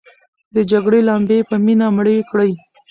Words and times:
د 0.55 0.57
جګړې 0.71 0.99
لمبې 1.09 1.39
په 1.49 1.55
مینه 1.65 1.87
مړې 1.95 2.17
کړئ. 2.29 2.51